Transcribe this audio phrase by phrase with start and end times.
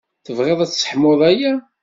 [0.25, 1.53] Tebɣiḍ ad sseḥmuɣ aya?